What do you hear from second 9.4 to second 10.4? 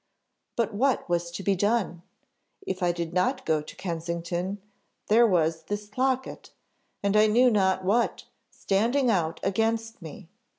against me.